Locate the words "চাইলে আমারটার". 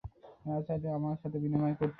0.67-1.21